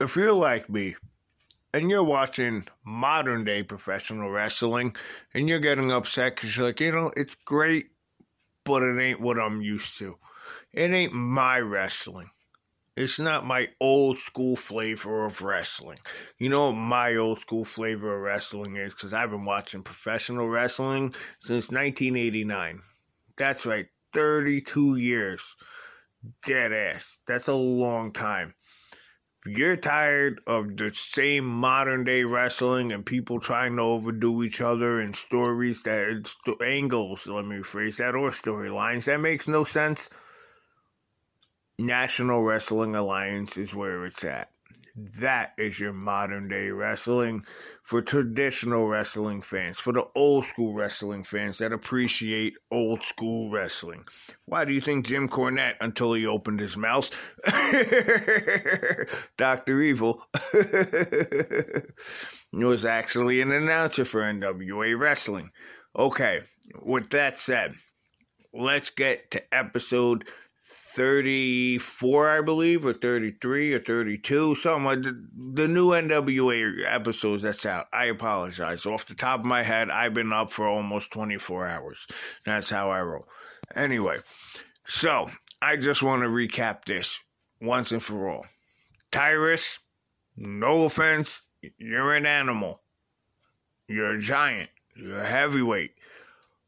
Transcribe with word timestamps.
if 0.00 0.16
you're 0.16 0.32
like 0.32 0.68
me 0.70 0.94
and 1.74 1.90
you're 1.90 2.04
watching 2.04 2.66
modern 2.84 3.44
day 3.44 3.62
professional 3.62 4.30
wrestling 4.30 4.94
and 5.34 5.48
you're 5.48 5.58
getting 5.58 5.90
upset 5.90 6.36
because 6.36 6.56
you're 6.56 6.66
like, 6.66 6.80
you 6.80 6.92
know, 6.92 7.12
it's 7.16 7.34
great, 7.44 7.90
but 8.64 8.82
it 8.82 9.00
ain't 9.00 9.20
what 9.20 9.38
I'm 9.38 9.60
used 9.60 9.98
to. 9.98 10.16
It 10.72 10.90
ain't 10.90 11.12
my 11.12 11.58
wrestling. 11.58 12.30
It's 12.96 13.20
not 13.20 13.46
my 13.46 13.68
old 13.80 14.18
school 14.18 14.56
flavor 14.56 15.24
of 15.24 15.40
wrestling. 15.40 15.98
You 16.38 16.48
know 16.48 16.66
what 16.66 16.72
my 16.72 17.14
old 17.16 17.40
school 17.40 17.64
flavor 17.64 18.16
of 18.16 18.22
wrestling 18.22 18.76
is? 18.76 18.92
Because 18.92 19.12
I've 19.12 19.30
been 19.30 19.44
watching 19.44 19.82
professional 19.82 20.48
wrestling 20.48 21.14
since 21.40 21.70
1989. 21.70 22.80
That's 23.36 23.64
right, 23.66 23.86
32 24.12 24.96
years. 24.96 25.42
Dead 26.44 26.72
ass. 26.72 27.04
That's 27.28 27.46
a 27.46 27.54
long 27.54 28.12
time. 28.12 28.54
You're 29.46 29.76
tired 29.76 30.40
of 30.46 30.76
the 30.76 30.92
same 30.94 31.44
modern 31.46 32.04
day 32.04 32.24
wrestling 32.24 32.92
and 32.92 33.06
people 33.06 33.40
trying 33.40 33.76
to 33.76 33.82
overdo 33.82 34.42
each 34.42 34.60
other 34.60 35.00
and 35.00 35.16
stories 35.16 35.82
that 35.82 36.30
angles, 36.62 37.26
let 37.26 37.44
me 37.44 37.56
rephrase 37.56 37.96
that, 37.96 38.14
or 38.14 38.30
storylines 38.30 39.04
that 39.04 39.20
makes 39.20 39.48
no 39.48 39.64
sense 39.64 40.10
National 41.78 42.42
Wrestling 42.42 42.94
Alliance 42.96 43.56
is 43.56 43.72
where 43.72 44.04
it's 44.06 44.24
at. 44.24 44.50
That 45.20 45.52
is 45.58 45.78
your 45.78 45.92
modern 45.92 46.48
day 46.48 46.70
wrestling 46.70 47.44
for 47.84 48.02
traditional 48.02 48.88
wrestling 48.88 49.42
fans, 49.42 49.78
for 49.78 49.92
the 49.92 50.04
old 50.16 50.44
school 50.44 50.74
wrestling 50.74 51.22
fans 51.22 51.58
that 51.58 51.72
appreciate 51.72 52.54
old 52.72 53.04
school 53.04 53.48
wrestling. 53.48 54.04
Why 54.46 54.64
do 54.64 54.72
you 54.72 54.80
think 54.80 55.06
Jim 55.06 55.28
Cornette, 55.28 55.76
until 55.80 56.14
he 56.14 56.26
opened 56.26 56.58
his 56.58 56.76
mouth, 56.76 57.10
Dr. 59.36 59.82
Evil, 59.82 60.26
was 62.52 62.84
actually 62.84 63.40
an 63.40 63.52
announcer 63.52 64.04
for 64.04 64.22
NWA 64.22 64.98
Wrestling? 64.98 65.52
Okay, 65.96 66.40
with 66.82 67.10
that 67.10 67.38
said, 67.38 67.76
let's 68.52 68.90
get 68.90 69.30
to 69.30 69.54
episode 69.54 70.24
34, 70.98 72.28
I 72.28 72.40
believe, 72.40 72.84
or 72.84 72.92
33 72.92 73.72
or 73.72 73.80
32, 73.80 74.56
something 74.56 74.84
like 74.84 75.02
the, 75.02 75.28
the 75.54 75.68
new 75.68 75.90
NWA 75.90 76.82
episodes 76.92 77.44
that's 77.44 77.64
out. 77.64 77.86
I 77.92 78.06
apologize. 78.06 78.84
Off 78.84 79.06
the 79.06 79.14
top 79.14 79.38
of 79.38 79.46
my 79.46 79.62
head, 79.62 79.90
I've 79.90 80.12
been 80.12 80.32
up 80.32 80.50
for 80.50 80.66
almost 80.66 81.12
24 81.12 81.68
hours. 81.68 81.98
That's 82.44 82.68
how 82.68 82.90
I 82.90 83.00
roll. 83.02 83.28
Anyway, 83.76 84.16
so 84.88 85.30
I 85.62 85.76
just 85.76 86.02
want 86.02 86.22
to 86.22 86.28
recap 86.28 86.84
this 86.84 87.20
once 87.62 87.92
and 87.92 88.02
for 88.02 88.28
all. 88.28 88.46
Tyrus, 89.12 89.78
no 90.36 90.82
offense, 90.82 91.40
you're 91.78 92.12
an 92.12 92.26
animal. 92.26 92.82
You're 93.86 94.16
a 94.16 94.20
giant. 94.20 94.70
You're 94.96 95.20
a 95.20 95.24
heavyweight. 95.24 95.92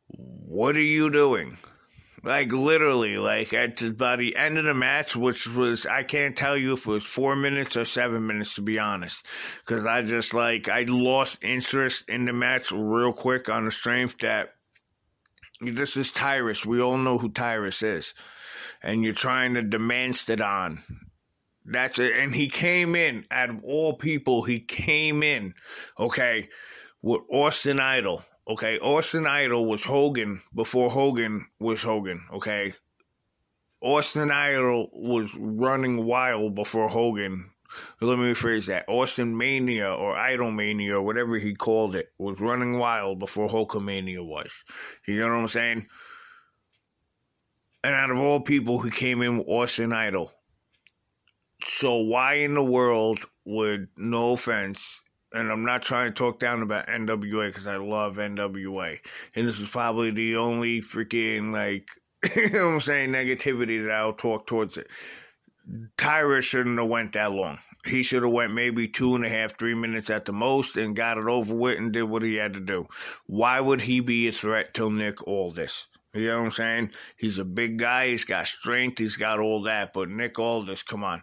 What 0.07 0.77
are 0.77 0.81
you 0.81 1.11
doing? 1.11 1.57
Like 2.23 2.53
literally, 2.53 3.17
like 3.17 3.55
at 3.55 3.81
about 3.81 4.19
the 4.19 4.37
end 4.37 4.59
of 4.59 4.65
the 4.65 4.75
match, 4.75 5.17
which 5.17 5.47
was 5.47 5.87
I 5.87 6.03
can't 6.03 6.37
tell 6.37 6.57
you 6.57 6.75
if 6.75 6.87
it 6.87 6.91
was 6.91 7.05
four 7.05 7.35
minutes 7.35 7.79
or 7.79 7.87
seven 7.87 8.27
minutes 8.27 8.57
to 8.57 8.63
be 8.63 8.79
honest, 8.79 9.27
because 9.65 9.87
I 9.87 10.03
just 10.03 10.35
like 10.35 10.69
I 10.69 10.83
lost 10.83 11.43
interest 11.43 12.11
in 12.11 12.27
the 12.27 12.35
match 12.35 12.73
real 12.73 13.15
quick 13.15 13.49
on 13.49 13.65
the 13.65 13.71
strength 13.71 14.19
that 14.21 14.55
this 15.63 15.97
is 15.97 16.11
Tyrus. 16.11 16.65
We 16.65 16.83
all 16.83 16.99
know 16.99 17.17
who 17.17 17.31
Tyrus 17.31 17.83
is, 17.83 18.13
and 18.83 19.03
you're 19.03 19.15
trying 19.15 19.55
to 19.55 19.63
demand 19.63 20.23
it 20.29 20.43
on. 20.43 20.83
That's 21.65 21.99
it. 21.99 22.17
And 22.17 22.35
he 22.35 22.49
came 22.49 22.97
in, 22.97 23.25
out 23.31 23.51
of 23.51 23.65
all 23.65 23.95
people, 23.95 24.43
he 24.43 24.59
came 24.59 25.23
in, 25.23 25.55
okay, 25.99 26.49
with 27.03 27.23
Austin 27.31 27.81
Idol. 27.81 28.25
Okay, 28.49 28.79
Austin 28.79 29.27
Idol 29.27 29.67
was 29.67 29.85
Hogan 29.85 30.41
before 30.55 30.91
Hogan 30.91 31.47
was 31.59 31.83
Hogan. 31.83 32.25
Okay, 32.33 32.73
Austin 33.81 34.31
Idol 34.31 34.91
was 34.93 35.35
running 35.35 36.05
wild 36.05 36.55
before 36.55 36.89
Hogan. 36.89 37.51
Let 38.01 38.19
me 38.19 38.33
rephrase 38.33 38.67
that. 38.67 38.89
Austin 38.89 39.37
Mania 39.37 39.93
or 39.93 40.17
Idol 40.17 40.51
Mania 40.51 40.97
or 40.97 41.03
whatever 41.03 41.39
he 41.39 41.55
called 41.55 41.95
it 41.95 42.13
was 42.19 42.41
running 42.41 42.79
wild 42.79 43.19
before 43.19 43.49
Hulkamania 43.49 44.25
was. 44.25 44.51
You 45.07 45.21
know 45.21 45.29
what 45.29 45.41
I'm 45.41 45.49
saying? 45.49 45.87
And 47.83 47.95
out 47.95 48.11
of 48.11 48.19
all 48.19 48.41
people, 48.41 48.79
who 48.79 48.91
came 48.91 49.23
in 49.23 49.39
with 49.39 49.49
Austin 49.49 49.93
Idol. 49.93 50.33
So 51.65 51.97
why 51.97 52.35
in 52.35 52.55
the 52.55 52.65
world 52.65 53.21
would, 53.45 53.89
no 53.97 54.33
offense, 54.33 55.00
and 55.33 55.51
I'm 55.51 55.65
not 55.65 55.83
trying 55.83 56.13
to 56.13 56.15
talk 56.15 56.39
down 56.39 56.63
about 56.63 56.89
NWA 56.89 57.49
because 57.49 57.67
I 57.67 57.77
love 57.77 58.17
NWA, 58.17 58.99
and 59.35 59.49
this 59.49 59.61
is 59.61 59.69
probably 59.69 60.11
the 60.11 60.37
only 60.37 60.81
freaking 60.81 61.53
like 61.53 61.89
you 62.37 62.51
know 62.51 62.67
what 62.67 62.75
I'm 62.75 62.81
saying 62.81 63.11
negativity 63.11 63.83
that 63.85 63.93
I'll 63.93 64.13
talk 64.13 64.47
towards 64.47 64.77
it. 64.77 64.91
Tyrus 65.97 66.45
shouldn't 66.45 66.79
have 66.79 66.89
went 66.89 67.13
that 67.13 67.33
long. 67.33 67.59
He 67.87 68.03
should 68.03 68.23
have 68.23 68.33
went 68.33 68.53
maybe 68.53 68.89
two 68.89 69.15
and 69.15 69.25
a 69.25 69.29
half, 69.29 69.59
three 69.59 69.75
minutes 69.75 70.11
at 70.11 70.27
the 70.27 70.33
most, 70.33 70.77
and 70.77 70.97
got 70.97 71.17
it 71.17 71.27
over 71.27 71.55
with 71.55 71.79
and 71.79 71.93
did 71.93 72.03
what 72.03 72.23
he 72.23 72.35
had 72.35 72.55
to 72.55 72.61
do. 72.61 72.89
Why 73.27 73.59
would 73.59 73.81
he 73.81 74.01
be 74.01 74.29
a 74.29 74.33
threat 74.33 74.75
to 74.75 74.91
Nick 74.91 75.27
Aldis? 75.27 75.87
You 76.13 76.27
know 76.27 76.39
what 76.39 76.45
I'm 76.47 76.51
saying? 76.51 76.91
He's 77.17 77.39
a 77.39 77.45
big 77.45 77.79
guy. 77.79 78.09
He's 78.09 78.25
got 78.25 78.49
strength. 78.49 78.99
He's 78.99 79.17
got 79.17 79.39
all 79.39 79.63
that. 79.63 79.93
But 79.93 80.11
Nick 80.11 80.39
Aldis, 80.39 80.83
come 80.83 81.05
on. 81.05 81.23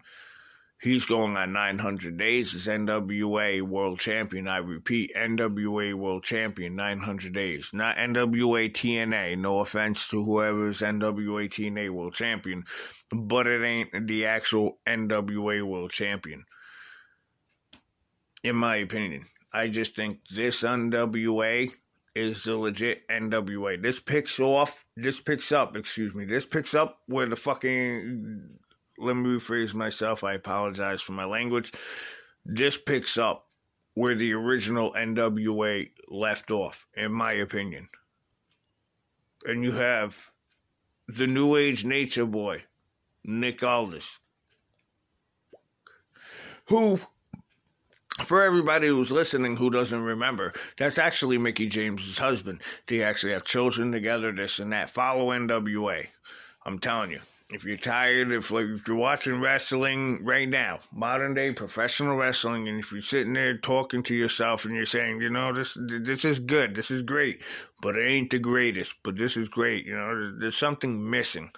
He's 0.80 1.06
going 1.06 1.36
on 1.38 1.54
900 1.54 2.18
days 2.18 2.54
as 2.54 2.68
NWA 2.68 3.64
World 3.64 4.00
Champion. 4.00 4.48
I 4.48 4.58
repeat, 4.58 5.12
NWA 5.16 5.96
World 5.96 6.24
Champion, 6.24 6.76
900 6.76 7.34
days. 7.34 7.72
Not 7.74 7.96
NWA 7.96 8.72
TNA. 8.72 9.40
No 9.40 9.60
offense 9.60 10.08
to 10.10 10.24
whoever's 10.24 10.82
NWA 10.82 11.50
TNA 11.50 11.90
World 11.90 12.14
Champion, 12.14 12.66
but 13.12 13.48
it 13.48 13.66
ain't 13.66 14.08
the 14.08 14.28
actual 14.28 14.78
NWA 14.86 15.64
World 15.64 15.92
Champion. 15.92 16.46
In 18.44 18.56
my 18.56 18.76
opinion, 18.76 19.26
I 19.52 19.70
just 19.70 19.96
think 19.96 20.20
this 20.30 20.62
NWA 20.62 21.72
is 22.14 22.44
the 22.44 22.56
legit 22.56 23.08
NWA. 23.08 23.82
This 23.82 24.00
picks 24.00 24.40
off, 24.40 24.86
this 24.96 25.20
picks 25.20 25.52
up, 25.52 25.76
excuse 25.76 26.14
me, 26.14 26.26
this 26.26 26.46
picks 26.46 26.76
up 26.76 27.00
where 27.08 27.26
the 27.26 27.36
fucking 27.36 28.60
let 28.97 29.16
me 29.16 29.30
rephrase 29.30 29.74
myself. 29.74 30.24
I 30.24 30.34
apologize 30.34 31.02
for 31.02 31.12
my 31.12 31.25
language. 31.25 31.72
This 32.46 32.78
picks 32.78 33.18
up 33.18 33.47
where 33.94 34.16
the 34.16 34.34
original 34.34 34.94
NWA 34.94 35.90
left 36.08 36.52
off, 36.52 36.88
in 36.96 37.12
my 37.12 37.34
opinion. 37.34 37.90
And 39.46 39.63
you 39.63 39.72
have 39.72 40.31
the 41.07 41.28
New 41.28 41.56
Age 41.56 41.86
Nature 41.86 42.25
Boy, 42.25 42.63
Nick 43.24 43.63
Aldis, 43.63 44.19
who, 46.66 47.00
for 48.25 48.44
everybody 48.44 48.88
who's 48.88 49.12
listening 49.12 49.56
who 49.56 49.69
doesn't 49.69 50.02
remember, 50.02 50.53
that's 50.78 50.97
actually 50.97 51.38
Mickie 51.38 51.69
James's 51.69 52.18
husband. 52.18 52.62
They 52.88 53.03
actually 53.03 53.34
have 53.34 53.46
children 53.46 53.91
together, 53.91 54.31
this 54.31 54.59
and 54.59 54.74
that. 54.74 54.90
Follow 54.90 55.28
NWA. 55.28 56.07
I'm 56.66 56.80
telling 56.80 57.12
you 57.12 57.22
if 57.50 57.63
you're 57.63 57.78
tired, 57.78 58.31
if 58.31 58.52
like 58.52 58.66
if 58.66 58.88
you're 58.88 58.97
watching 58.97 59.40
wrestling 59.40 60.25
right 60.25 60.50
now, 60.50 60.80
modern 60.91 61.34
day 61.34 61.53
professional 61.53 62.18
wrestling, 62.18 62.68
and 62.68 62.80
if 62.80 62.91
you're 62.91 63.02
sitting 63.02 63.34
there 63.34 63.58
talking 63.58 64.03
to 64.03 64.16
yourself 64.16 64.66
and 64.66 64.75
you're 64.75 64.85
saying, 64.85 65.22
you 65.22 65.30
know, 65.30 65.53
this 65.53 65.78
this 65.80 66.25
is 66.25 66.40
good, 66.40 66.75
this 66.75 66.91
is 66.91 67.03
great, 67.03 67.41
but 67.81 67.96
it 67.96 68.06
ain't 68.06 68.31
the 68.31 68.40
greatest, 68.40 68.96
but 69.03 69.18
this 69.18 69.38
is 69.38 69.47
great, 69.47 69.86
you 69.86 69.96
know, 69.96 70.07
there's, 70.07 70.40
there's 70.40 70.57
something 70.57 71.09
missing. 71.09 71.50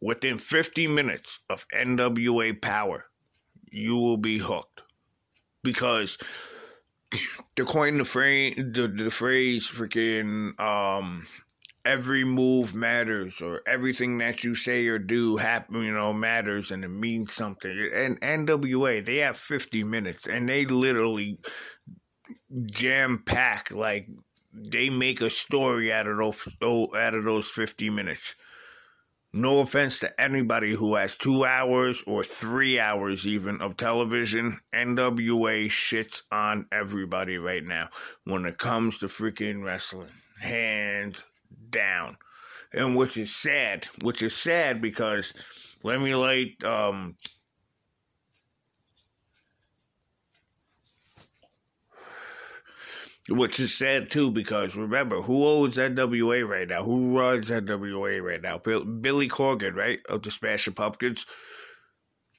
Within 0.00 0.38
50 0.38 0.88
minutes 0.88 1.38
of 1.48 1.66
NWA 1.68 2.60
Power, 2.60 3.04
you 3.70 3.96
will 3.96 4.16
be 4.16 4.38
hooked 4.38 4.82
because 5.62 6.16
to 7.56 7.64
coin 7.66 7.98
the 7.98 8.04
phrase, 8.04 8.54
the, 8.56 8.88
the 8.88 9.10
phrase 9.10 9.68
freaking 9.70 10.58
um 10.58 11.24
every 11.84 12.24
move 12.24 12.74
matters 12.74 13.40
or 13.40 13.60
everything 13.66 14.18
that 14.18 14.44
you 14.44 14.54
say 14.54 14.86
or 14.86 14.98
do 14.98 15.36
happen 15.36 15.82
you 15.82 15.92
know 15.92 16.12
matters 16.12 16.70
and 16.70 16.84
it 16.84 16.88
means 16.88 17.32
something 17.32 17.90
and 17.92 18.20
NWA 18.20 19.04
they 19.04 19.16
have 19.18 19.36
50 19.36 19.82
minutes 19.84 20.26
and 20.26 20.48
they 20.48 20.64
literally 20.64 21.38
jam 22.66 23.22
pack 23.26 23.70
like 23.72 24.08
they 24.54 24.90
make 24.90 25.20
a 25.22 25.30
story 25.30 25.92
out 25.92 26.06
of 26.06 26.18
those 26.18 26.48
oh, 26.62 26.94
out 26.94 27.14
of 27.14 27.24
those 27.24 27.48
50 27.48 27.90
minutes 27.90 28.34
no 29.34 29.60
offense 29.60 30.00
to 30.00 30.20
anybody 30.20 30.74
who 30.74 30.94
has 30.94 31.16
two 31.16 31.44
hours 31.46 32.02
or 32.06 32.22
three 32.22 32.78
hours 32.78 33.26
even 33.26 33.62
of 33.62 33.78
television. 33.78 34.60
NWA 34.74 35.68
shits 35.68 36.22
on 36.30 36.66
everybody 36.70 37.38
right 37.38 37.64
now 37.64 37.88
when 38.24 38.44
it 38.44 38.58
comes 38.58 38.98
to 38.98 39.06
freaking 39.06 39.64
wrestling. 39.64 40.10
Hands 40.38 41.24
down, 41.70 42.16
and 42.72 42.96
which 42.96 43.16
is 43.16 43.34
sad. 43.34 43.86
Which 44.02 44.22
is 44.22 44.34
sad 44.34 44.80
because 44.80 45.32
let 45.82 46.00
me 46.00 46.14
light. 46.14 46.62
Um, 46.64 47.16
which 53.28 53.60
is 53.60 53.74
sad 53.74 54.10
too 54.10 54.30
because 54.30 54.74
remember 54.74 55.20
who 55.20 55.46
owns 55.46 55.76
NWA 55.76 56.46
right 56.48 56.68
now? 56.68 56.82
Who 56.82 57.16
runs 57.16 57.50
NWA 57.50 58.22
right 58.22 58.42
now? 58.42 58.58
Bill, 58.58 58.84
Billy 58.84 59.28
Corgan, 59.28 59.74
right, 59.74 60.00
of 60.08 60.22
the 60.22 60.30
Smashing 60.30 60.74
Pumpkins. 60.74 61.24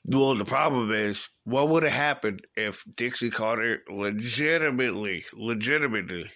Well, 0.05 0.35
the 0.35 0.43
problem 0.43 0.91
is, 0.91 1.29
what 1.45 1.69
would 1.69 1.83
have 1.83 1.93
happened 1.93 2.45
if 2.57 2.83
Dixie 2.93 3.29
Carter 3.29 3.79
legitimately, 3.89 5.23
legitimately 5.33 6.29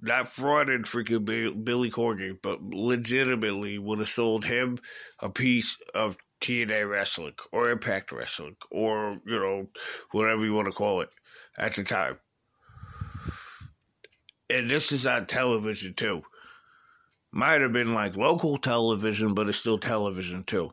not 0.00 0.26
frauded 0.26 0.82
freaking 0.82 1.64
Billy 1.64 1.90
Corgan, 1.90 2.38
but 2.42 2.62
legitimately 2.62 3.78
would 3.78 3.98
have 3.98 4.08
sold 4.08 4.44
him 4.44 4.78
a 5.18 5.30
piece 5.30 5.78
of 5.94 6.16
TNA 6.40 6.88
Wrestling 6.88 7.34
or 7.52 7.70
Impact 7.70 8.12
Wrestling 8.12 8.56
or, 8.70 9.20
you 9.26 9.38
know, 9.38 9.66
whatever 10.12 10.44
you 10.44 10.54
want 10.54 10.66
to 10.66 10.72
call 10.72 11.00
it 11.00 11.10
at 11.56 11.74
the 11.74 11.84
time. 11.84 12.18
And 14.50 14.70
this 14.70 14.92
is 14.92 15.06
on 15.06 15.26
television 15.26 15.94
too. 15.94 16.22
Might 17.30 17.60
have 17.60 17.72
been 17.72 17.92
like 17.92 18.16
local 18.16 18.56
television, 18.56 19.34
but 19.34 19.48
it's 19.48 19.58
still 19.58 19.78
television 19.78 20.44
too. 20.44 20.72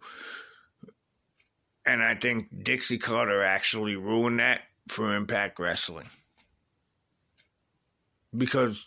And 1.85 2.01
I 2.01 2.15
think 2.15 2.47
Dixie 2.63 2.97
Carter 2.97 3.43
actually 3.43 3.95
ruined 3.95 4.39
that 4.39 4.61
for 4.87 5.15
Impact 5.15 5.59
Wrestling. 5.59 6.07
Because, 8.35 8.85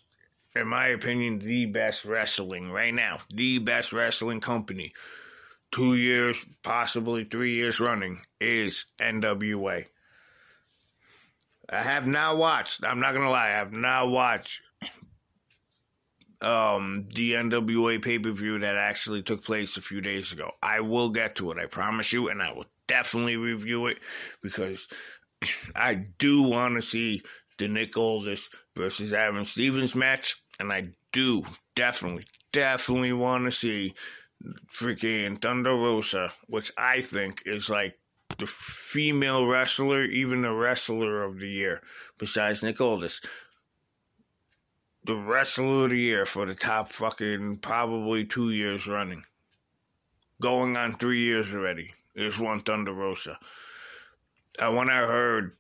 in 0.59 0.69
my 0.69 0.89
opinion, 0.89 1.39
the 1.39 1.67
best 1.67 2.05
wrestling 2.05 2.71
right 2.71 2.93
now, 2.93 3.19
the 3.33 3.59
best 3.59 3.93
wrestling 3.93 4.41
company, 4.41 4.93
two 5.71 5.95
years, 5.95 6.45
possibly 6.63 7.25
three 7.25 7.55
years 7.55 7.81
running, 7.81 8.21
is 8.41 8.85
NWA. 9.01 9.87
I 11.71 11.83
have 11.83 12.07
now 12.07 12.37
watched, 12.37 12.83
I'm 12.85 13.01
not 13.01 13.13
going 13.13 13.25
to 13.25 13.31
lie, 13.31 13.49
I 13.49 13.53
have 13.53 13.73
now 13.73 14.07
watched 14.09 14.61
um, 16.41 17.09
the 17.15 17.33
NWA 17.33 18.03
pay 18.03 18.19
per 18.19 18.33
view 18.33 18.59
that 18.61 18.77
actually 18.77 19.23
took 19.23 19.45
place 19.45 19.77
a 19.77 19.83
few 19.83 20.01
days 20.01 20.33
ago. 20.33 20.51
I 20.63 20.81
will 20.81 21.11
get 21.11 21.37
to 21.37 21.51
it, 21.53 21.59
I 21.59 21.67
promise 21.67 22.13
you, 22.13 22.29
and 22.29 22.43
I 22.43 22.53
will 22.53 22.67
definitely 22.87 23.37
review 23.37 23.87
it 23.87 23.99
because 24.43 24.87
I 25.77 25.95
do 25.95 26.43
want 26.43 26.77
to 26.77 26.83
see 26.83 27.23
the 27.59 27.69
Nick 27.69 27.97
Aldis 27.97 28.49
versus 28.77 29.13
Aron 29.13 29.45
Stevens 29.45 29.95
match, 29.95 30.41
and 30.59 30.73
I 30.73 30.89
do 31.13 31.45
definitely, 31.75 32.25
definitely 32.53 33.13
want 33.13 33.45
to 33.45 33.53
see 33.53 33.95
freaking 34.73 35.41
Thunder 35.41 35.75
Rosa, 35.75 36.33
which 36.47 36.73
I 36.77 37.01
think 37.01 37.43
is 37.47 37.69
like 37.69 37.99
the 38.39 38.47
female 38.47 39.47
wrestler, 39.47 40.05
even 40.05 40.43
the 40.43 40.53
wrestler 40.53 41.25
of 41.25 41.39
the 41.39 41.49
year, 41.49 41.83
besides 42.19 42.63
Nick 42.63 42.81
Aldis 42.81 43.21
the 45.09 45.17
wrestler 45.17 45.85
of 45.85 45.91
the 45.91 45.99
year 45.99 46.27
for 46.27 46.45
the 46.45 46.55
top 46.55 46.93
fucking 46.93 47.57
probably 47.57 48.27
two 48.27 48.51
years 48.51 48.87
running. 48.87 49.25
Going 50.39 50.77
on 50.77 50.99
three 50.99 51.25
years 51.25 51.51
already 51.51 51.95
is 52.15 52.39
one 52.39 52.61
Thunder 52.61 52.93
Rosa. 52.93 53.39
And 54.59 54.77
when 54.77 54.91
I 54.91 54.99
heard 54.99 55.57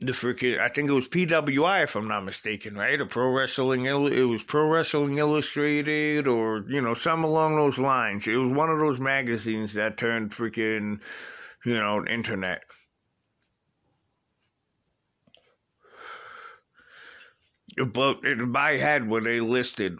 the 0.00 0.12
freaking, 0.12 0.58
I 0.58 0.68
think 0.68 0.88
it 0.88 0.92
was 0.92 1.08
PWI 1.08 1.84
if 1.84 1.94
I'm 1.94 2.08
not 2.08 2.24
mistaken, 2.24 2.74
right? 2.74 3.00
A 3.00 3.06
Pro 3.06 3.30
Wrestling, 3.30 3.84
it 3.84 3.92
was 3.92 4.42
Pro 4.42 4.66
Wrestling 4.66 5.18
Illustrated 5.18 6.26
or, 6.26 6.64
you 6.68 6.80
know, 6.80 6.94
some 6.94 7.22
along 7.22 7.56
those 7.56 7.78
lines. 7.78 8.26
It 8.26 8.36
was 8.36 8.56
one 8.56 8.70
of 8.70 8.78
those 8.78 8.98
magazines 8.98 9.74
that 9.74 9.98
turned 9.98 10.32
freaking, 10.32 11.00
you 11.64 11.74
know, 11.74 12.04
internet. 12.06 12.62
but 17.84 18.24
in 18.24 18.50
my 18.50 18.72
head 18.72 19.08
when 19.08 19.24
they 19.24 19.40
listed 19.40 19.98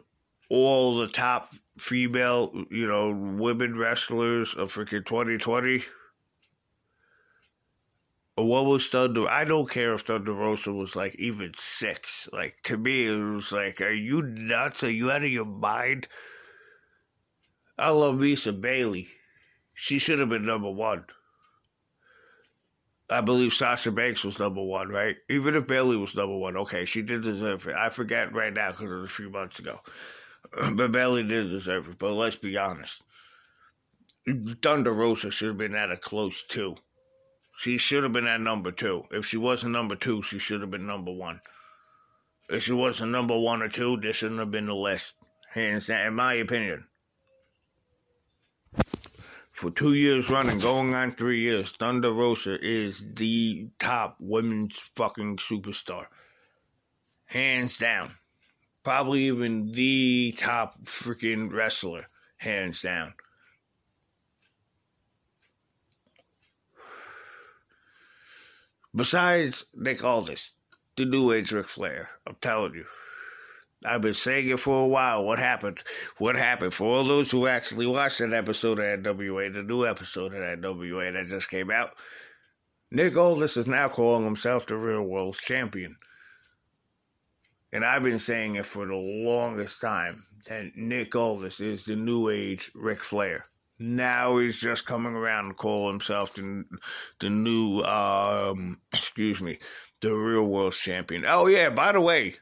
all 0.48 0.98
the 0.98 1.08
top 1.08 1.54
female, 1.78 2.52
you 2.70 2.86
know, 2.86 3.10
women 3.38 3.78
wrestlers 3.78 4.54
of 4.54 4.72
freaking 4.72 5.04
2020. 5.06 5.84
What 8.42 8.66
was 8.66 8.86
Thunder? 8.86 9.28
I 9.28 9.44
don't 9.44 9.68
care 9.68 9.94
if 9.94 10.02
Thunder 10.02 10.32
Rosa 10.32 10.72
was 10.72 10.94
like 10.94 11.14
even 11.16 11.52
six. 11.56 12.28
Like 12.32 12.56
to 12.64 12.76
me, 12.76 13.06
it 13.06 13.16
was 13.16 13.52
like, 13.52 13.80
are 13.80 13.92
you 13.92 14.22
nuts? 14.22 14.82
Are 14.82 14.90
you 14.90 15.10
out 15.10 15.24
of 15.24 15.30
your 15.30 15.44
mind? 15.44 16.08
I 17.78 17.90
love 17.90 18.16
Lisa 18.16 18.52
Bayley. 18.52 19.08
She 19.74 19.98
should 19.98 20.18
have 20.18 20.28
been 20.28 20.44
number 20.44 20.70
one. 20.70 21.04
I 23.08 23.22
believe 23.22 23.52
Sasha 23.52 23.90
Banks 23.90 24.22
was 24.22 24.38
number 24.38 24.62
one, 24.62 24.88
right? 24.88 25.16
Even 25.28 25.56
if 25.56 25.66
Bayley 25.66 25.96
was 25.96 26.14
number 26.14 26.36
one, 26.36 26.56
okay, 26.58 26.84
she 26.84 27.02
did 27.02 27.22
deserve 27.22 27.66
it. 27.66 27.74
I 27.74 27.88
forget 27.88 28.32
right 28.32 28.52
now 28.52 28.70
because 28.70 28.90
it 28.90 28.94
was 28.94 29.10
a 29.10 29.12
few 29.12 29.30
months 29.30 29.58
ago. 29.58 29.80
But 30.72 30.92
Bayley 30.92 31.22
did 31.22 31.50
deserve 31.50 31.88
it. 31.88 31.98
But 31.98 32.12
let's 32.12 32.36
be 32.36 32.56
honest. 32.56 33.02
Thunder 34.62 34.92
Rosa 34.92 35.30
should 35.30 35.48
have 35.48 35.58
been 35.58 35.74
at 35.74 35.90
a 35.90 35.96
close 35.96 36.42
two. 36.44 36.76
She 37.60 37.78
should 37.78 38.02
have 38.02 38.12
been 38.12 38.26
at 38.26 38.40
number 38.40 38.72
two. 38.72 39.04
If 39.10 39.26
she 39.26 39.36
wasn't 39.36 39.72
number 39.72 39.96
two, 39.96 40.22
she 40.22 40.38
should 40.38 40.60
have 40.62 40.70
been 40.70 40.86
number 40.86 41.12
one. 41.12 41.40
If 42.48 42.64
she 42.64 42.72
wasn't 42.72 43.12
number 43.12 43.38
one 43.38 43.62
or 43.62 43.68
two, 43.68 43.96
this 43.98 44.16
shouldn't 44.16 44.40
have 44.40 44.50
been 44.50 44.66
the 44.66 44.74
list. 44.74 45.12
Hands 45.52 45.86
down, 45.86 46.06
in 46.06 46.14
my 46.14 46.34
opinion 46.34 46.86
for 49.60 49.70
two 49.70 49.92
years 49.92 50.30
running, 50.30 50.58
going 50.58 50.94
on 50.94 51.10
three 51.10 51.42
years, 51.42 51.70
Thunder 51.72 52.10
Rosa 52.10 52.56
is 52.66 53.04
the 53.12 53.68
top 53.78 54.16
women's 54.18 54.78
fucking 54.96 55.36
superstar. 55.36 56.06
Hands 57.26 57.76
down. 57.76 58.14
Probably 58.82 59.24
even 59.24 59.72
the 59.72 60.34
top 60.38 60.82
freaking 60.84 61.52
wrestler. 61.52 62.06
Hands 62.38 62.80
down. 62.80 63.12
Besides 68.94 69.64
Nick 69.72 70.02
Aldis, 70.02 70.52
the 70.96 71.04
new 71.04 71.30
age 71.32 71.52
Ric 71.52 71.68
Flair, 71.68 72.10
I'm 72.26 72.34
telling 72.40 72.74
you. 72.74 72.86
I've 73.84 74.02
been 74.02 74.14
saying 74.14 74.48
it 74.48 74.60
for 74.60 74.82
a 74.82 74.86
while. 74.86 75.24
What 75.24 75.38
happened? 75.38 75.82
What 76.18 76.36
happened? 76.36 76.74
For 76.74 76.96
all 76.96 77.04
those 77.04 77.30
who 77.30 77.46
actually 77.46 77.86
watched 77.86 78.18
that 78.18 78.32
episode 78.32 78.78
of 78.78 79.02
NWA, 79.02 79.54
the 79.54 79.62
new 79.62 79.86
episode 79.86 80.34
of 80.34 80.42
NWA 80.42 81.12
that 81.12 81.28
just 81.28 81.48
came 81.48 81.70
out, 81.70 81.96
Nick 82.90 83.16
Aldis 83.16 83.56
is 83.56 83.68
now 83.68 83.88
calling 83.88 84.24
himself 84.24 84.66
the 84.66 84.76
real 84.76 85.02
world 85.02 85.38
champion. 85.38 85.96
And 87.72 87.84
I've 87.84 88.02
been 88.02 88.18
saying 88.18 88.56
it 88.56 88.66
for 88.66 88.84
the 88.86 88.96
longest 88.96 89.80
time 89.80 90.26
that 90.48 90.76
Nick 90.76 91.14
Aldis 91.14 91.60
is 91.60 91.84
the 91.84 91.94
new 91.94 92.28
age 92.28 92.72
Ric 92.74 93.04
Flair. 93.04 93.46
Now 93.80 94.38
he's 94.38 94.60
just 94.60 94.84
coming 94.84 95.14
around 95.14 95.46
and 95.46 95.56
call 95.56 95.88
himself 95.88 96.34
the, 96.34 96.64
the 97.18 97.30
new, 97.30 97.80
um, 97.80 98.78
excuse 98.92 99.40
me, 99.40 99.58
the 100.00 100.12
real 100.14 100.42
world 100.42 100.74
champion. 100.74 101.24
Oh 101.26 101.46
yeah, 101.46 101.70
by 101.70 101.92
the 101.92 102.00
way, 102.00 102.34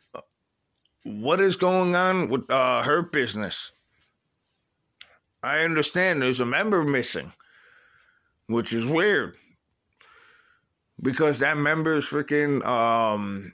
what 1.05 1.41
is 1.41 1.55
going 1.55 1.95
on 1.95 2.29
with 2.29 2.51
uh, 2.51 2.83
her 2.83 3.03
business? 3.03 3.71
I 5.41 5.61
understand 5.61 6.21
there's 6.21 6.41
a 6.41 6.45
member 6.45 6.83
missing, 6.83 7.33
which 8.49 8.73
is 8.73 8.85
weird 8.85 9.37
because 11.01 11.39
that 11.39 11.57
member's 11.57 12.05
freaking 12.05 12.67
um, 12.67 13.53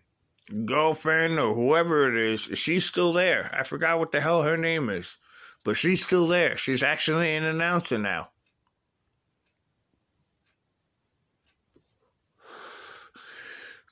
girlfriend 0.64 1.38
or 1.38 1.55
whoever 1.55 2.09
it 2.09 2.33
is, 2.33 2.41
she's 2.59 2.87
still 2.87 3.12
there. 3.12 3.50
I 3.53 3.62
forgot 3.64 3.99
what 3.99 4.12
the 4.12 4.21
hell 4.21 4.43
her 4.43 4.57
name 4.57 4.88
is, 4.88 5.07
but 5.64 5.76
she's 5.76 6.04
still 6.04 6.28
there. 6.28 6.56
She's 6.56 6.83
actually 6.83 7.35
an 7.35 7.44
announcer 7.44 7.99
now. 7.99 8.28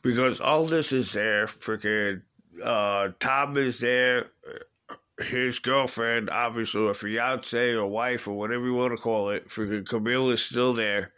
Because 0.03 0.41
all 0.41 0.67
this 0.67 0.93
is 0.93 1.13
there, 1.13 1.47
freaking 1.47 2.23
uh, 2.63 3.11
Thom 3.21 3.57
is 3.57 3.81
there. 3.81 4.27
His 5.21 5.61
girlfriend, 5.61 6.31
obviously 6.31 6.89
a 6.89 6.95
fiance 6.95 7.71
or 7.71 7.87
wife 7.87 8.27
or 8.27 8.37
whatever 8.37 8.65
you 8.65 8.75
want 8.75 8.93
to 8.93 8.97
call 8.97 9.31
it, 9.31 9.49
freaking 9.49 9.85
Kamille 9.85 10.33
is 10.33 10.45
still 10.45 10.75
there. 10.75 11.13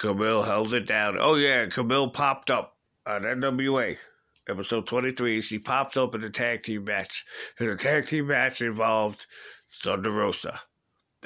Kamille 0.00 0.44
held 0.44 0.72
it 0.72 0.86
down. 0.86 1.18
Oh 1.20 1.34
yeah, 1.34 1.66
Kamille 1.66 2.12
popped 2.12 2.50
up 2.50 2.76
on 3.06 3.22
NWA 3.22 3.98
episode 4.48 4.86
23. 4.86 5.40
She 5.42 5.58
popped 5.58 5.96
up 5.96 6.14
in 6.14 6.20
the 6.20 6.30
tag 6.30 6.62
team 6.62 6.84
match. 6.84 7.26
And 7.58 7.68
the 7.68 7.76
tag 7.76 8.06
team 8.06 8.28
match 8.28 8.62
involved 8.62 9.26
Thunder 9.82 10.10
Rosa. 10.10 10.60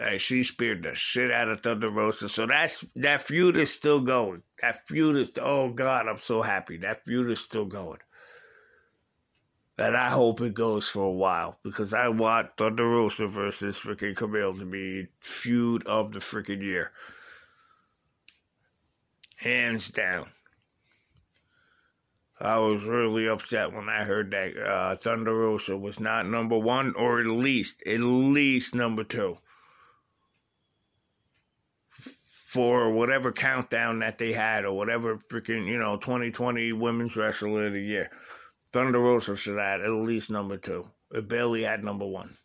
And 0.00 0.20
she 0.20 0.42
speared 0.42 0.82
the 0.82 0.94
shit 0.94 1.30
out 1.30 1.48
of 1.48 1.60
Thunder 1.60 1.90
Rosa. 1.90 2.28
So 2.28 2.46
that's 2.46 2.84
that 2.96 3.22
feud 3.22 3.56
is 3.56 3.72
still 3.72 4.00
going. 4.00 4.42
That 4.60 4.86
feud 4.86 5.16
is 5.16 5.32
oh 5.40 5.70
god, 5.70 6.08
I'm 6.08 6.18
so 6.18 6.42
happy. 6.42 6.78
That 6.78 7.04
feud 7.04 7.30
is 7.30 7.40
still 7.40 7.66
going. 7.66 7.98
And 9.78 9.96
I 9.96 10.10
hope 10.10 10.40
it 10.40 10.54
goes 10.54 10.88
for 10.88 11.04
a 11.04 11.12
while 11.12 11.58
because 11.62 11.94
I 11.94 12.08
want 12.08 12.56
Thunder 12.56 12.86
Rosa 12.86 13.26
versus 13.26 13.78
freaking 13.78 14.14
Kamille 14.14 14.58
to 14.58 14.64
be 14.64 15.08
feud 15.20 15.86
of 15.86 16.12
the 16.12 16.20
freaking 16.20 16.62
year. 16.62 16.92
Hands 19.36 19.86
down. 19.88 20.28
I 22.42 22.58
was 22.58 22.82
really 22.82 23.28
upset 23.28 23.72
when 23.72 23.88
I 23.88 24.02
heard 24.02 24.32
that 24.32 24.56
uh, 24.56 24.96
Thunder 24.96 25.32
Rosa 25.32 25.76
was 25.76 26.00
not 26.00 26.26
number 26.26 26.58
one, 26.58 26.94
or 26.96 27.20
at 27.20 27.26
least, 27.26 27.84
at 27.86 28.00
least 28.00 28.74
number 28.74 29.04
two. 29.04 29.38
For 32.26 32.90
whatever 32.90 33.30
countdown 33.30 34.00
that 34.00 34.18
they 34.18 34.32
had, 34.32 34.64
or 34.64 34.76
whatever 34.76 35.18
freaking, 35.30 35.68
you 35.68 35.78
know, 35.78 35.96
2020 35.96 36.72
Women's 36.72 37.14
Wrestler 37.14 37.68
of 37.68 37.74
the 37.74 37.80
Year. 37.80 38.10
Thunder 38.72 38.98
Rosa 38.98 39.36
should 39.36 39.58
have 39.58 39.80
at 39.80 39.90
least 39.90 40.28
number 40.28 40.56
two. 40.56 40.88
It 41.12 41.28
barely 41.28 41.62
had 41.62 41.84
number 41.84 42.06
one. 42.06 42.36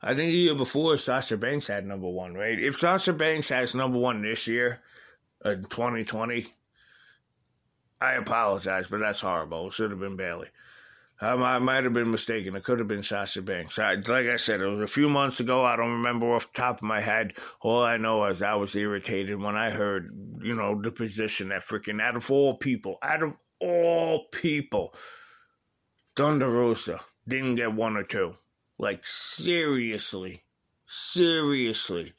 I 0.00 0.14
think 0.14 0.30
the 0.30 0.38
year 0.38 0.54
before 0.54 0.98
Sasha 0.98 1.36
Banks 1.36 1.66
had 1.66 1.84
number 1.84 2.08
one, 2.08 2.34
right? 2.34 2.58
If 2.58 2.78
Sasha 2.78 3.12
Banks 3.12 3.48
has 3.48 3.74
number 3.74 3.98
one 3.98 4.22
this 4.22 4.46
year, 4.46 4.80
in 5.44 5.64
2020, 5.64 6.46
I 8.00 8.14
apologize, 8.14 8.88
but 8.88 9.00
that's 9.00 9.20
horrible. 9.20 9.68
It 9.68 9.72
should 9.72 9.90
have 9.90 10.00
been 10.00 10.16
Bayley. 10.16 10.48
Um, 11.20 11.42
I 11.42 11.58
might 11.58 11.84
have 11.84 11.92
been 11.92 12.10
mistaken. 12.10 12.56
It 12.56 12.64
could 12.64 12.80
have 12.80 12.88
been 12.88 13.02
Sasha 13.02 13.40
Banks. 13.40 13.78
I, 13.78 13.94
like 13.94 14.26
I 14.26 14.36
said, 14.36 14.60
it 14.60 14.66
was 14.66 14.82
a 14.82 14.92
few 14.92 15.08
months 15.08 15.40
ago. 15.40 15.64
I 15.64 15.76
don't 15.76 15.92
remember 15.92 16.34
off 16.34 16.52
the 16.52 16.60
top 16.60 16.78
of 16.78 16.82
my 16.82 17.00
head. 17.00 17.34
All 17.60 17.82
I 17.82 17.96
know 17.96 18.26
is 18.26 18.42
I 18.42 18.56
was 18.56 18.74
irritated 18.74 19.40
when 19.40 19.56
I 19.56 19.70
heard, 19.70 20.12
you 20.42 20.54
know, 20.54 20.80
the 20.80 20.90
position 20.90 21.48
that 21.48 21.64
freaking 21.64 22.02
out 22.02 22.16
of 22.16 22.30
all 22.30 22.56
people, 22.56 22.98
out 23.00 23.22
of 23.22 23.32
all 23.60 24.26
people, 24.32 24.94
Thunder 26.16 26.48
Rosa 26.48 26.98
didn't 27.28 27.56
get 27.56 27.72
one 27.72 27.96
or 27.96 28.02
two. 28.02 28.34
Like, 28.76 29.04
seriously. 29.04 30.42
Seriously. 30.86 32.12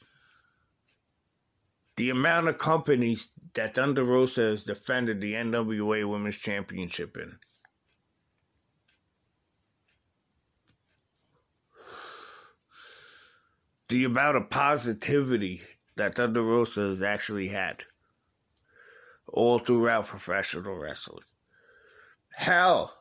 The 1.96 2.10
amount 2.10 2.48
of 2.48 2.58
companies 2.58 3.30
that 3.54 3.74
Thunder 3.74 4.04
Rosa 4.04 4.42
has 4.42 4.64
defended 4.64 5.20
the 5.20 5.32
NWA 5.32 6.06
Women's 6.08 6.36
Championship 6.36 7.16
in. 7.16 7.38
The 13.88 14.04
amount 14.04 14.36
of 14.36 14.50
positivity 14.50 15.62
that 15.96 16.16
Thunder 16.16 16.42
Rosa 16.42 16.88
has 16.88 17.02
actually 17.02 17.48
had 17.48 17.84
all 19.26 19.58
throughout 19.58 20.06
professional 20.06 20.76
wrestling. 20.76 21.24
Hell, 22.34 22.94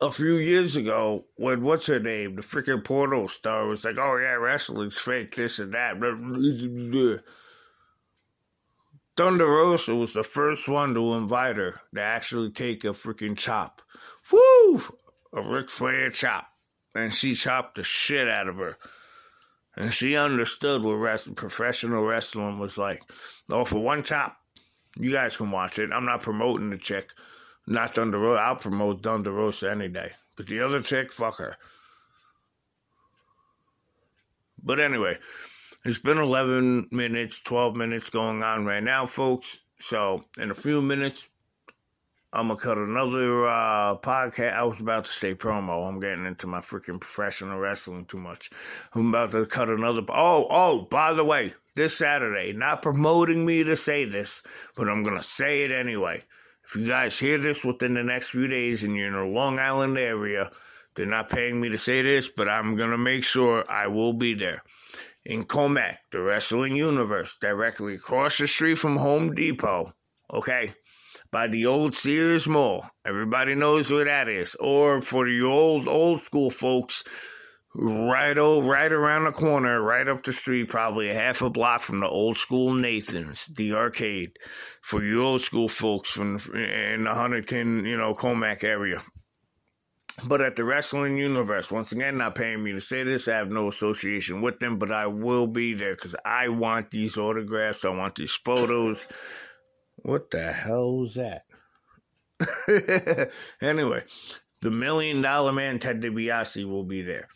a 0.00 0.10
few 0.10 0.36
years 0.36 0.76
ago 0.76 1.26
when 1.36 1.62
what's 1.62 1.86
her 1.86 2.00
name, 2.00 2.36
the 2.36 2.42
freaking 2.42 2.82
porno 2.82 3.26
star 3.26 3.66
was 3.66 3.84
like, 3.84 3.98
"Oh 3.98 4.16
yeah, 4.16 4.34
wrestling's 4.34 4.96
fake, 4.96 5.34
this 5.34 5.58
and 5.58 5.74
that." 5.74 5.98
Thunder 9.16 9.46
Rosa 9.46 9.94
was 9.94 10.12
the 10.12 10.24
first 10.24 10.68
one 10.68 10.94
to 10.94 11.14
invite 11.14 11.56
her 11.56 11.80
to 11.94 12.00
actually 12.00 12.50
take 12.50 12.84
a 12.84 12.88
freaking 12.88 13.36
chop. 13.36 13.80
Woo! 14.32 14.82
A 15.32 15.42
Ric 15.42 15.70
Flair 15.70 16.10
chop. 16.10 16.48
And 16.94 17.14
she 17.14 17.34
chopped 17.34 17.76
the 17.76 17.84
shit 17.84 18.28
out 18.28 18.48
of 18.48 18.56
her. 18.56 18.76
And 19.76 19.92
she 19.92 20.16
understood 20.16 20.84
what 20.84 20.94
wrestling, 20.94 21.34
professional 21.34 22.04
wrestling 22.04 22.58
was 22.58 22.78
like. 22.78 23.02
Oh, 23.50 23.64
for 23.64 23.78
one 23.78 24.02
chop, 24.02 24.36
you 24.98 25.12
guys 25.12 25.36
can 25.36 25.50
watch 25.50 25.78
it. 25.78 25.90
I'm 25.92 26.04
not 26.04 26.22
promoting 26.22 26.70
the 26.70 26.78
chick. 26.78 27.08
Not 27.66 27.94
Thunder 27.94 28.18
Rosa. 28.18 28.40
I'll 28.40 28.56
promote 28.56 29.02
Thunder 29.02 29.32
Rosa 29.32 29.70
any 29.70 29.88
day. 29.88 30.12
But 30.36 30.46
the 30.46 30.60
other 30.60 30.82
chick, 30.82 31.12
fuck 31.12 31.38
her. 31.38 31.56
But 34.62 34.80
anyway, 34.80 35.18
it's 35.84 35.98
been 35.98 36.18
11 36.18 36.88
minutes, 36.90 37.40
12 37.40 37.76
minutes 37.76 38.08
going 38.08 38.42
on 38.42 38.64
right 38.64 38.82
now, 38.82 39.04
folks. 39.04 39.60
So 39.80 40.24
in 40.38 40.50
a 40.50 40.54
few 40.54 40.80
minutes, 40.80 41.28
I'm 42.32 42.48
gonna 42.48 42.58
cut 42.58 42.78
another 42.78 43.46
uh, 43.46 43.96
podcast. 43.98 44.54
I 44.54 44.62
was 44.64 44.80
about 44.80 45.04
to 45.04 45.12
say 45.12 45.34
promo. 45.34 45.86
I'm 45.86 46.00
getting 46.00 46.24
into 46.24 46.46
my 46.46 46.60
freaking 46.60 47.00
professional 47.00 47.58
wrestling 47.58 48.06
too 48.06 48.16
much. 48.16 48.50
I'm 48.94 49.10
about 49.10 49.32
to 49.32 49.44
cut 49.44 49.68
another. 49.68 50.00
Oh, 50.08 50.46
oh, 50.48 50.78
by 50.90 51.12
the 51.12 51.22
way, 51.22 51.52
this 51.74 51.96
Saturday, 51.96 52.54
not 52.54 52.80
promoting 52.80 53.44
me 53.44 53.62
to 53.64 53.76
say 53.76 54.06
this, 54.06 54.42
but 54.74 54.88
I'm 54.88 55.02
gonna 55.02 55.22
say 55.22 55.64
it 55.64 55.70
anyway. 55.70 56.24
If 56.66 56.76
you 56.76 56.88
guys 56.88 57.18
hear 57.18 57.36
this 57.36 57.62
within 57.62 57.92
the 57.92 58.02
next 58.02 58.30
few 58.30 58.48
days 58.48 58.82
and 58.82 58.96
you're 58.96 59.08
in 59.08 59.12
the 59.12 59.38
Long 59.38 59.58
Island 59.58 59.98
area, 59.98 60.50
they're 60.94 61.04
not 61.04 61.28
paying 61.28 61.60
me 61.60 61.68
to 61.68 61.78
say 61.78 62.00
this, 62.00 62.26
but 62.26 62.48
I'm 62.48 62.76
to 62.78 62.96
make 62.96 63.22
sure 63.22 63.64
I 63.68 63.88
will 63.88 64.14
be 64.14 64.32
there. 64.34 64.62
In 65.26 65.44
Commack, 65.44 65.96
the 66.12 66.20
wrestling 66.20 66.76
universe, 66.76 67.34
directly 67.40 67.94
across 67.94 68.36
the 68.36 68.46
street 68.46 68.76
from 68.76 68.96
Home 68.96 69.34
Depot, 69.34 69.94
okay? 70.30 70.74
By 71.30 71.46
the 71.46 71.64
old 71.64 71.94
Sears 71.94 72.46
Mall. 72.46 72.86
Everybody 73.06 73.54
knows 73.54 73.90
where 73.90 74.04
that 74.04 74.28
is. 74.28 74.54
Or 74.60 75.00
for 75.00 75.26
the 75.26 75.40
old, 75.42 75.88
old 75.88 76.22
school 76.24 76.50
folks, 76.50 77.04
right 77.74 78.36
oh, 78.36 78.62
right 78.62 78.92
around 78.92 79.24
the 79.24 79.32
corner, 79.32 79.80
right 79.80 80.06
up 80.06 80.22
the 80.22 80.32
street, 80.32 80.68
probably 80.68 81.08
a 81.08 81.14
half 81.14 81.40
a 81.40 81.48
block 81.48 81.80
from 81.80 82.00
the 82.00 82.08
old 82.08 82.36
school 82.36 82.74
Nathan's, 82.74 83.46
the 83.46 83.72
arcade, 83.72 84.32
for 84.82 85.02
you 85.02 85.24
old 85.24 85.40
school 85.40 85.68
folks 85.68 86.10
from 86.10 86.36
in 86.54 87.04
the 87.04 87.14
Huntington, 87.14 87.84
you 87.84 87.96
know, 87.96 88.14
Commack 88.14 88.62
area. 88.62 89.02
But 90.22 90.40
at 90.40 90.54
the 90.54 90.64
wrestling 90.64 91.16
universe, 91.16 91.72
once 91.72 91.90
again, 91.90 92.18
not 92.18 92.36
paying 92.36 92.62
me 92.62 92.72
to 92.72 92.80
say 92.80 93.02
this, 93.02 93.26
I 93.26 93.36
have 93.36 93.50
no 93.50 93.66
association 93.68 94.42
with 94.42 94.60
them, 94.60 94.78
but 94.78 94.92
I 94.92 95.08
will 95.08 95.48
be 95.48 95.74
there 95.74 95.96
because 95.96 96.14
I 96.24 96.48
want 96.48 96.90
these 96.90 97.18
autographs, 97.18 97.84
I 97.84 97.88
want 97.88 98.14
these 98.14 98.32
photos. 98.32 99.08
What 99.96 100.30
the 100.30 100.52
hell 100.52 100.98
was 100.98 101.14
that? 101.14 101.46
anyway, 103.60 104.04
the 104.60 104.70
Million 104.70 105.20
Dollar 105.20 105.52
Man 105.52 105.80
Ted 105.80 106.00
DiBiase 106.00 106.64
will 106.64 106.84
be 106.84 107.02
there. 107.02 107.26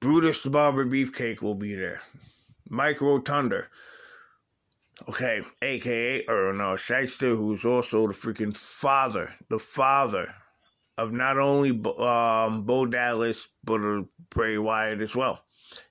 Brutus 0.00 0.42
the 0.42 0.50
Barber 0.50 0.84
Beefcake 0.84 1.40
will 1.40 1.54
be 1.54 1.74
there. 1.74 2.02
Mike 2.68 3.00
Rotunda. 3.00 3.66
Okay, 5.08 5.40
aka, 5.62 6.26
or 6.26 6.52
no, 6.52 6.74
Schyster, 6.74 7.34
who's 7.34 7.64
also 7.64 8.06
the 8.06 8.12
freaking 8.12 8.54
father, 8.54 9.34
the 9.48 9.58
father 9.58 10.34
of 10.98 11.12
not 11.12 11.38
only 11.38 11.70
um, 11.70 12.64
Bo 12.64 12.86
Dallas, 12.86 13.48
but 13.64 13.80
uh, 13.80 14.02
Bray 14.30 14.58
Wyatt 14.58 15.00
as 15.00 15.14
well. 15.14 15.44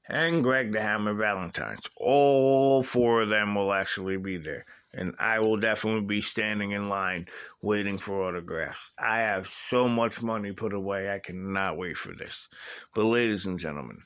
And 0.07 0.43
Greg 0.43 0.71
the 0.71 0.81
Hammer 0.81 1.13
Valentine's. 1.13 1.81
All 1.95 2.83
four 2.83 3.21
of 3.21 3.29
them 3.29 3.55
will 3.55 3.73
actually 3.73 4.17
be 4.17 4.37
there 4.37 4.65
and 4.93 5.15
I 5.19 5.39
will 5.39 5.57
definitely 5.57 6.01
be 6.01 6.21
standing 6.21 6.71
in 6.71 6.89
line 6.89 7.27
waiting 7.61 7.97
for 7.97 8.23
autographs. 8.23 8.91
I 8.97 9.19
have 9.19 9.47
so 9.69 9.87
much 9.87 10.21
money 10.21 10.51
put 10.51 10.73
away, 10.73 11.09
I 11.09 11.19
cannot 11.19 11.77
wait 11.77 11.97
for 11.97 12.13
this. 12.13 12.49
But, 12.95 13.05
ladies 13.05 13.45
and 13.45 13.59
gentlemen, 13.59 14.01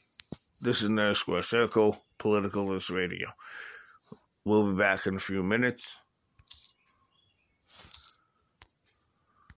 this 0.61 0.81
is 0.81 0.89
Nerd 0.89 1.15
Square 1.15 1.43
Circle, 1.43 2.03
Politicalist 2.19 2.93
Radio. 2.93 3.29
We'll 4.45 4.71
be 4.73 4.77
back 4.77 5.07
in 5.07 5.15
a 5.15 5.19
few 5.19 5.41
minutes. 5.41 5.97